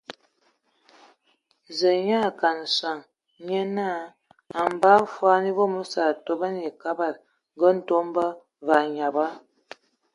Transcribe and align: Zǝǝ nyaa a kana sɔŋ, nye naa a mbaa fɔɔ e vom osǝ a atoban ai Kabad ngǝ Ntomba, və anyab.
Zǝǝ 1.77 1.93
nyaa 2.07 2.25
a 2.29 2.37
kana 2.39 2.65
sɔŋ, 2.77 2.97
nye 3.47 3.61
naa 3.75 4.01
a 4.57 4.59
mbaa 4.73 4.99
fɔɔ 5.13 5.35
e 5.49 5.51
vom 5.57 5.73
osǝ 5.81 5.97
a 6.05 6.09
atoban 6.13 6.55
ai 6.61 6.71
Kabad 6.81 7.15
ngǝ 7.55 7.67
Ntomba, 7.77 8.25
və 8.65 8.75
anyab. 8.83 9.15